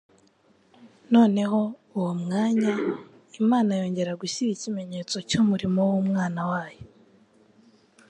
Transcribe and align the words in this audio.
Noneho 1.13 1.59
uwo 1.97 2.11
mwanya 2.23 2.73
Imana 3.41 3.71
yongera 3.79 4.19
gushyira 4.21 4.49
ikimenyetso 4.53 5.17
cy’umurimo 5.29 5.79
w'Umwana 5.89 6.41
wayo. 6.51 6.83